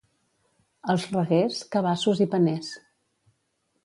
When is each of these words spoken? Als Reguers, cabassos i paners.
Als 0.93 1.03
Reguers, 1.11 1.59
cabassos 1.75 2.21
i 2.25 2.27
paners. 2.33 2.73